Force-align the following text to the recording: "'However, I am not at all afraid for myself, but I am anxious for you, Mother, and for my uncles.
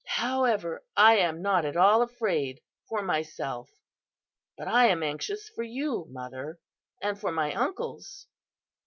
"'However, 0.03 0.83
I 0.97 1.17
am 1.17 1.43
not 1.43 1.63
at 1.63 1.77
all 1.77 2.01
afraid 2.01 2.59
for 2.89 3.03
myself, 3.03 3.69
but 4.57 4.67
I 4.67 4.87
am 4.87 5.03
anxious 5.03 5.47
for 5.49 5.61
you, 5.61 6.07
Mother, 6.09 6.57
and 7.03 7.19
for 7.19 7.31
my 7.31 7.53
uncles. 7.53 8.25